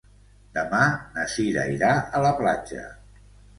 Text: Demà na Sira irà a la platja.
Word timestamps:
Demà 0.55 0.79
na 1.17 1.27
Sira 1.35 1.67
irà 1.75 1.93
a 2.21 2.25
la 2.29 2.35
platja. 2.43 2.89